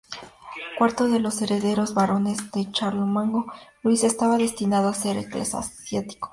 [0.79, 3.45] Cuarto de los herederos varones de Carlomagno,
[3.83, 6.29] Luis estaba destinado a ser eclesiástico.